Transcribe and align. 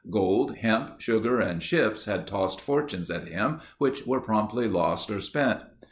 Gold, 0.09 0.55
hemp, 0.55 0.99
sugar, 0.99 1.39
and 1.39 1.61
ships 1.61 2.05
had 2.05 2.25
tossed 2.25 2.59
fortunes 2.59 3.11
at 3.11 3.27
him 3.27 3.61
which 3.77 4.07
were 4.07 4.19
promptly 4.19 4.67
lost 4.67 5.11
or 5.11 5.19
spent. 5.21 5.59